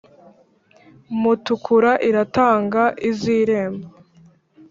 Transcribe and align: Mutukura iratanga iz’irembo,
Mutukura 1.21 1.91
iratanga 2.09 2.83
iz’irembo, 3.09 3.87